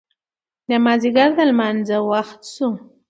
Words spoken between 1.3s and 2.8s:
د لمانځه وخت شو.